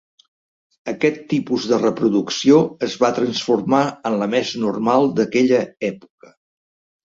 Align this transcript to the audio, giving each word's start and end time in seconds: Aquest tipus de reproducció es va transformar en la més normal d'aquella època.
Aquest 0.93 1.19
tipus 1.33 1.67
de 1.73 1.79
reproducció 1.83 2.57
es 2.89 2.97
va 3.05 3.13
transformar 3.19 3.85
en 4.13 4.19
la 4.25 4.31
més 4.35 4.57
normal 4.67 5.09
d'aquella 5.21 5.65
època. 5.95 6.37